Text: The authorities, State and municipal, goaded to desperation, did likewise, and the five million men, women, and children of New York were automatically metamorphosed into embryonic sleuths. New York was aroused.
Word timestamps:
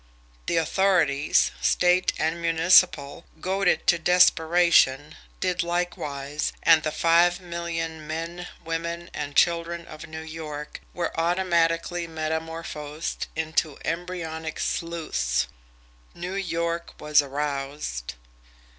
The 0.47 0.57
authorities, 0.57 1.51
State 1.61 2.11
and 2.17 2.41
municipal, 2.41 3.25
goaded 3.39 3.85
to 3.85 3.99
desperation, 3.99 5.15
did 5.39 5.61
likewise, 5.61 6.53
and 6.63 6.81
the 6.81 6.91
five 6.91 7.39
million 7.39 8.07
men, 8.07 8.47
women, 8.65 9.11
and 9.13 9.35
children 9.35 9.85
of 9.85 10.07
New 10.07 10.23
York 10.23 10.81
were 10.91 11.13
automatically 11.19 12.07
metamorphosed 12.07 13.27
into 13.35 13.77
embryonic 13.85 14.59
sleuths. 14.59 15.45
New 16.15 16.33
York 16.33 16.95
was 16.99 17.21
aroused. 17.21 18.15